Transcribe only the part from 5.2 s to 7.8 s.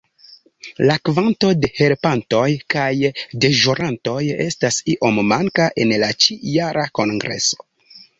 manka en la ĉi-jara kongreso.